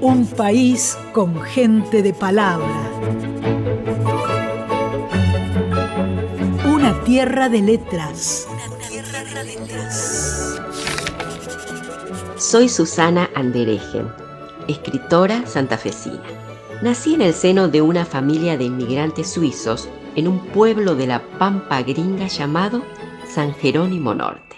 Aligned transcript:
Un 0.00 0.26
país 0.36 0.98
con 1.12 1.40
gente 1.42 2.02
de 2.02 2.12
palabra. 2.12 2.90
Una 6.66 7.02
tierra 7.04 7.48
de 7.48 7.62
letras. 7.62 8.46
Soy 12.36 12.68
Susana 12.68 13.30
Anderegen, 13.34 14.08
escritora 14.68 15.46
santafesina. 15.46 16.20
Nací 16.82 17.14
en 17.14 17.22
el 17.22 17.32
seno 17.32 17.68
de 17.68 17.80
una 17.80 18.04
familia 18.04 18.58
de 18.58 18.64
inmigrantes 18.64 19.30
suizos 19.30 19.88
en 20.16 20.28
un 20.28 20.38
pueblo 20.38 20.94
de 20.94 21.06
la 21.06 21.22
Pampa 21.38 21.82
Gringa 21.82 22.26
llamado 22.26 22.82
San 23.26 23.54
Jerónimo 23.54 24.14
Norte. 24.14 24.53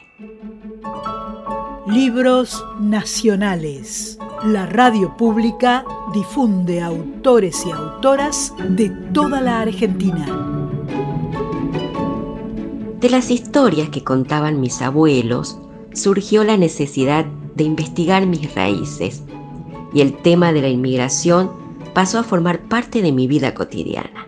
Libros 1.87 2.65
nacionales. 2.81 4.19
La 4.45 4.67
radio 4.67 5.17
pública 5.17 5.85
difunde 6.13 6.83
autores 6.83 7.65
y 7.65 7.71
autoras 7.71 8.53
de 8.71 8.91
toda 9.13 9.41
la 9.41 9.61
Argentina. 9.61 10.27
De 13.01 13.09
las 13.09 13.31
historias 13.31 13.91
que 13.91 14.03
contaban 14.03 14.61
mis 14.61 14.83
abuelos 14.83 15.59
surgió 15.93 16.43
la 16.43 16.57
necesidad 16.57 17.25
de 17.55 17.63
investigar 17.63 18.27
mis 18.27 18.53
raíces 18.57 19.23
y 19.95 20.01
el 20.01 20.17
tema 20.17 20.53
de 20.53 20.63
la 20.63 20.69
inmigración 20.69 21.53
pasó 21.95 22.19
a 22.19 22.25
formar 22.25 22.63
parte 22.63 23.01
de 23.01 23.13
mi 23.13 23.29
vida 23.29 23.55
cotidiana. 23.55 24.27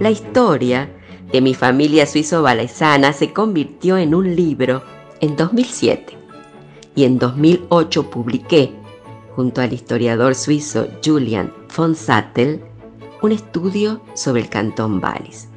La 0.00 0.10
historia 0.10 0.90
de 1.32 1.40
mi 1.40 1.54
familia 1.54 2.06
suizo-valesana 2.06 3.12
se 3.12 3.32
convirtió 3.32 3.98
en 3.98 4.14
un 4.14 4.34
libro 4.34 4.82
en 5.20 5.36
2007 5.36 6.16
y 6.94 7.04
en 7.04 7.18
2008 7.18 8.10
publiqué, 8.10 8.72
junto 9.36 9.60
al 9.60 9.72
historiador 9.72 10.34
suizo 10.34 10.88
Julian 11.04 11.52
von 11.76 11.94
Sattel, 11.94 12.62
un 13.22 13.32
estudio 13.32 14.00
sobre 14.14 14.42
el 14.42 14.48
cantón 14.48 15.02
Wallis. 15.02 15.48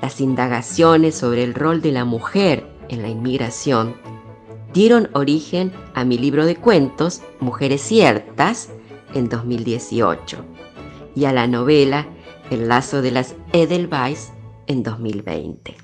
Las 0.00 0.20
indagaciones 0.20 1.16
sobre 1.16 1.44
el 1.44 1.54
rol 1.54 1.80
de 1.80 1.92
la 1.92 2.04
mujer 2.04 2.66
en 2.88 3.02
la 3.02 3.08
inmigración 3.08 3.94
dieron 4.72 5.08
origen 5.12 5.72
a 5.94 6.04
mi 6.04 6.18
libro 6.18 6.44
de 6.46 6.56
cuentos 6.56 7.22
Mujeres 7.40 7.82
Ciertas 7.82 8.70
en 9.14 9.28
2018 9.28 10.38
y 11.14 11.24
a 11.24 11.32
la 11.32 11.46
novela 11.46 12.06
el 12.50 12.68
lazo 12.68 13.02
de 13.02 13.10
las 13.10 13.34
Edelweiss 13.52 14.32
en 14.66 14.82
2020. 14.82 15.76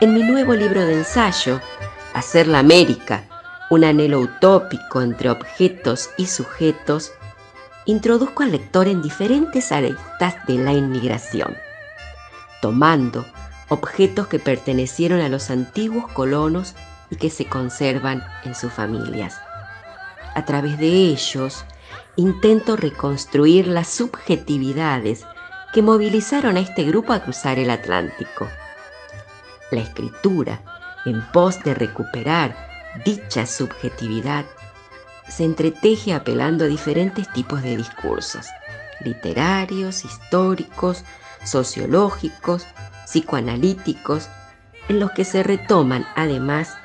En 0.00 0.14
mi 0.14 0.22
nuevo 0.22 0.54
libro 0.54 0.84
de 0.84 0.94
ensayo, 0.94 1.60
Hacer 2.14 2.46
la 2.48 2.58
América, 2.58 3.24
un 3.70 3.84
anhelo 3.84 4.20
utópico 4.20 5.00
entre 5.00 5.30
objetos 5.30 6.10
y 6.18 6.26
sujetos, 6.26 7.12
introduzco 7.86 8.42
al 8.42 8.52
lector 8.52 8.88
en 8.88 9.00
diferentes 9.00 9.72
aristas 9.72 10.34
de 10.46 10.54
la 10.58 10.72
inmigración, 10.72 11.56
tomando 12.60 13.24
objetos 13.68 14.26
que 14.26 14.38
pertenecieron 14.38 15.20
a 15.20 15.28
los 15.28 15.50
antiguos 15.50 16.10
colonos 16.12 16.74
y 17.10 17.16
que 17.16 17.30
se 17.30 17.46
conservan 17.46 18.22
en 18.44 18.54
sus 18.54 18.72
familias 18.72 19.40
a 20.34 20.44
través 20.44 20.78
de 20.78 20.86
ellos, 20.86 21.64
intento 22.16 22.76
reconstruir 22.76 23.66
las 23.66 23.88
subjetividades 23.88 25.24
que 25.72 25.82
movilizaron 25.82 26.56
a 26.56 26.60
este 26.60 26.84
grupo 26.84 27.12
a 27.12 27.20
cruzar 27.20 27.58
el 27.58 27.70
Atlántico. 27.70 28.48
La 29.70 29.80
escritura, 29.80 30.60
en 31.06 31.22
pos 31.32 31.62
de 31.64 31.74
recuperar 31.74 32.54
dicha 33.04 33.46
subjetividad, 33.46 34.44
se 35.28 35.44
entreteje 35.44 36.12
apelando 36.12 36.64
a 36.64 36.68
diferentes 36.68 37.32
tipos 37.32 37.62
de 37.62 37.78
discursos, 37.78 38.46
literarios, 39.00 40.04
históricos, 40.04 41.04
sociológicos, 41.44 42.66
psicoanalíticos, 43.06 44.28
en 44.88 45.00
los 45.00 45.12
que 45.12 45.24
se 45.24 45.42
retoman 45.42 46.06
además 46.16 46.76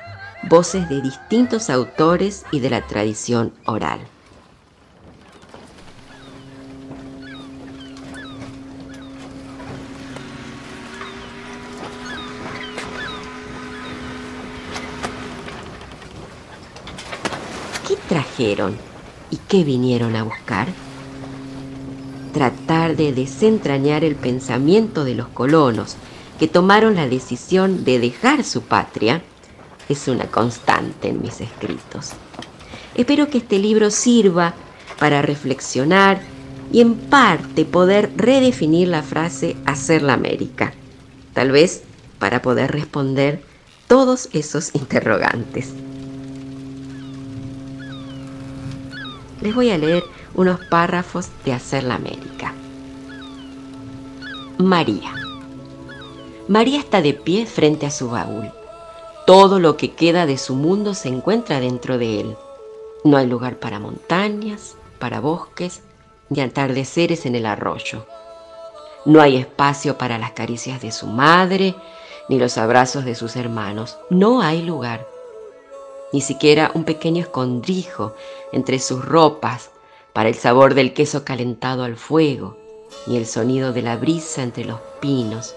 voces 0.44 0.88
de 0.88 1.02
distintos 1.02 1.68
autores 1.68 2.46
y 2.50 2.60
de 2.60 2.70
la 2.70 2.86
tradición 2.86 3.52
oral. 3.66 4.00
¿Qué 17.86 17.96
trajeron 18.08 18.76
y 19.30 19.36
qué 19.36 19.62
vinieron 19.62 20.16
a 20.16 20.24
buscar? 20.24 20.68
Tratar 22.32 22.96
de 22.96 23.12
desentrañar 23.12 24.02
el 24.02 24.16
pensamiento 24.16 25.04
de 25.04 25.14
los 25.14 25.28
colonos 25.28 25.96
que 26.38 26.48
tomaron 26.48 26.94
la 26.94 27.08
decisión 27.08 27.84
de 27.84 27.98
dejar 27.98 28.44
su 28.44 28.62
patria 28.62 29.22
es 29.88 30.08
una 30.08 30.26
constante 30.26 31.08
en 31.08 31.20
mis 31.22 31.40
escritos. 31.40 32.12
Espero 32.94 33.28
que 33.28 33.38
este 33.38 33.58
libro 33.58 33.90
sirva 33.90 34.54
para 34.98 35.22
reflexionar 35.22 36.20
y 36.72 36.80
en 36.80 36.94
parte 36.94 37.64
poder 37.64 38.10
redefinir 38.16 38.88
la 38.88 39.02
frase 39.02 39.56
hacer 39.64 40.02
la 40.02 40.14
América, 40.14 40.72
tal 41.32 41.50
vez 41.50 41.82
para 42.18 42.42
poder 42.42 42.72
responder 42.72 43.42
todos 43.86 44.28
esos 44.32 44.74
interrogantes. 44.74 45.72
Les 49.40 49.54
voy 49.54 49.70
a 49.70 49.78
leer 49.78 50.02
unos 50.34 50.60
párrafos 50.66 51.28
de 51.44 51.52
Hacer 51.52 51.84
la 51.84 51.94
América. 51.94 52.54
María. 54.58 55.14
María 56.48 56.80
está 56.80 57.00
de 57.00 57.14
pie 57.14 57.46
frente 57.46 57.86
a 57.86 57.90
su 57.90 58.10
baúl. 58.10 58.50
Todo 59.26 59.60
lo 59.60 59.76
que 59.76 59.92
queda 59.92 60.26
de 60.26 60.38
su 60.38 60.54
mundo 60.54 60.94
se 60.94 61.08
encuentra 61.08 61.60
dentro 61.60 61.98
de 61.98 62.20
él. 62.20 62.36
No 63.04 63.16
hay 63.16 63.26
lugar 63.26 63.58
para 63.58 63.78
montañas, 63.78 64.76
para 64.98 65.20
bosques, 65.20 65.82
ni 66.30 66.40
atardeceres 66.40 67.24
en 67.24 67.36
el 67.36 67.46
arroyo. 67.46 68.06
No 69.04 69.20
hay 69.20 69.36
espacio 69.36 69.96
para 69.98 70.18
las 70.18 70.32
caricias 70.32 70.80
de 70.80 70.90
su 70.90 71.06
madre, 71.06 71.76
ni 72.28 72.38
los 72.38 72.58
abrazos 72.58 73.04
de 73.04 73.14
sus 73.14 73.36
hermanos. 73.36 73.98
No 74.10 74.40
hay 74.40 74.62
lugar. 74.62 75.06
Ni 76.12 76.20
siquiera 76.20 76.70
un 76.74 76.84
pequeño 76.84 77.22
escondrijo 77.22 78.14
entre 78.52 78.78
sus 78.78 79.04
ropas 79.04 79.70
para 80.12 80.28
el 80.28 80.34
sabor 80.34 80.74
del 80.74 80.94
queso 80.94 81.24
calentado 81.24 81.84
al 81.84 81.96
fuego, 81.96 82.56
ni 83.06 83.16
el 83.16 83.26
sonido 83.26 83.72
de 83.72 83.82
la 83.82 83.96
brisa 83.96 84.42
entre 84.42 84.64
los 84.64 84.80
pinos, 85.00 85.54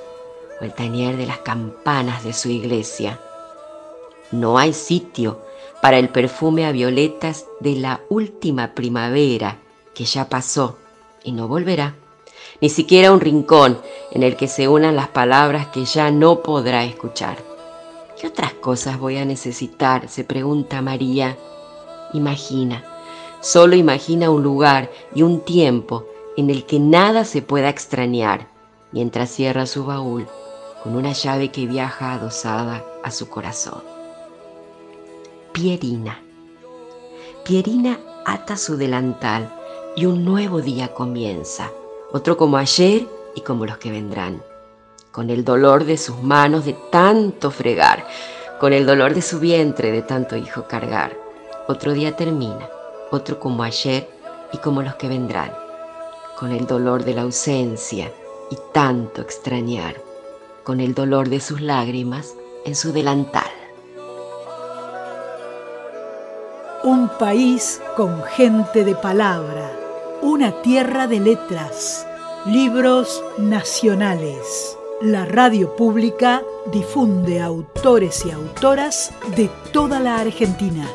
o 0.60 0.64
el 0.66 0.74
tañer 0.74 1.18
de 1.18 1.26
las 1.26 1.40
campanas 1.40 2.24
de 2.24 2.34
su 2.34 2.50
iglesia. 2.50 3.20
No 4.32 4.58
hay 4.58 4.74
sitio 4.74 5.42
para 5.82 5.98
el 5.98 6.10
perfume 6.10 6.66
a 6.66 6.72
violetas 6.72 7.46
de 7.60 7.76
la 7.76 8.02
última 8.10 8.76
primavera 8.76 9.58
que 9.94 10.06
ya 10.06 10.30
pasó 10.30 10.78
y 11.24 11.32
no 11.32 11.48
volverá. 11.48 11.96
Ni 12.60 12.70
siquiera 12.70 13.12
un 13.12 13.20
rincón 13.20 13.80
en 14.12 14.24
el 14.24 14.36
que 14.36 14.48
se 14.48 14.68
unan 14.68 14.96
las 14.96 15.08
palabras 15.08 15.68
que 15.68 15.86
ya 15.86 16.12
no 16.12 16.42
podrá 16.44 16.84
escuchar. 16.84 17.51
¿Qué 18.22 18.28
otras 18.28 18.54
cosas 18.54 19.00
voy 19.00 19.18
a 19.18 19.26
necesitar? 19.26 20.08
se 20.08 20.24
pregunta 20.24 20.84
María. 20.84 21.40
Imagina, 22.14 22.84
solo 23.40 23.76
imagina 23.76 24.30
un 24.30 24.44
lugar 24.44 24.92
y 25.16 25.24
un 25.24 25.40
tiempo 25.42 26.06
en 26.38 26.52
el 26.52 26.68
que 26.68 26.80
nada 26.80 27.26
se 27.26 27.42
pueda 27.42 27.70
extrañar, 27.70 28.48
mientras 28.92 29.32
cierra 29.32 29.66
su 29.66 29.86
baúl 29.86 30.28
con 30.84 30.96
una 30.96 31.14
llave 31.14 31.50
que 31.50 31.66
viaja 31.66 32.14
adosada 32.14 32.86
a 33.04 33.10
su 33.10 33.28
corazón. 33.28 33.82
Pierina. 35.52 36.22
Pierina 37.44 38.00
ata 38.24 38.56
su 38.56 38.78
delantal 38.78 39.52
y 39.96 40.06
un 40.06 40.24
nuevo 40.24 40.62
día 40.62 40.94
comienza, 40.94 41.72
otro 42.12 42.38
como 42.38 42.58
ayer 42.58 43.08
y 43.34 43.42
como 43.42 43.66
los 43.66 43.80
que 43.80 43.90
vendrán, 43.90 44.44
con 45.12 45.30
el 45.30 45.44
dolor 45.44 45.84
de 45.86 45.98
sus 45.98 46.22
manos 46.22 46.66
de 46.66 46.74
tanto 46.90 47.52
fregar, 47.52 48.08
con 48.60 48.74
el 48.74 48.86
dolor 48.86 49.14
de 49.14 49.22
su 49.22 49.40
vientre 49.40 49.92
de 49.92 50.02
tanto 50.02 50.38
hijo 50.38 50.68
cargar. 50.68 51.18
Otro 51.68 51.94
día 51.94 52.16
termina, 52.16 52.70
otro 53.12 53.40
como 53.40 53.64
ayer 53.64 54.10
y 54.54 54.58
como 54.58 54.82
los 54.82 54.96
que 54.96 55.10
vendrán, 55.10 55.52
con 56.38 56.52
el 56.52 56.66
dolor 56.66 57.04
de 57.04 57.14
la 57.14 57.24
ausencia 57.24 58.12
y 58.50 58.58
tanto 58.74 59.22
extrañar, 59.22 59.96
con 60.64 60.80
el 60.80 60.94
dolor 60.94 61.30
de 61.30 61.40
sus 61.40 61.62
lágrimas 61.62 62.34
en 62.66 62.76
su 62.76 62.94
delantal. 62.94 63.52
Un 66.84 67.10
país 67.20 67.82
con 67.96 68.24
gente 68.24 68.84
de 68.84 68.96
palabra, 68.96 69.72
una 70.22 70.62
tierra 70.62 71.08
de 71.08 71.20
letras, 71.20 72.08
Libros 72.48 73.24
nacionales. 73.38 74.76
La 75.04 75.26
radio 75.26 75.76
pública 75.76 76.44
difunde 76.72 77.42
autores 77.42 78.24
y 78.24 78.30
autoras 78.30 79.12
de 79.36 79.50
toda 79.74 80.00
la 80.00 80.20
Argentina. 80.20 80.88